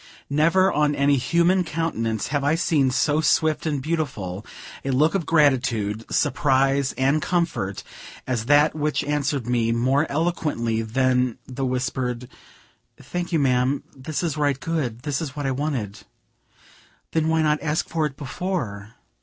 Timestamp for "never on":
0.31-0.95